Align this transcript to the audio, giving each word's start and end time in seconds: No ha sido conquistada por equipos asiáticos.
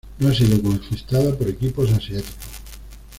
No 0.17 0.29
ha 0.29 0.33
sido 0.33 0.59
conquistada 0.63 1.37
por 1.37 1.47
equipos 1.47 1.91
asiáticos. 1.91 2.33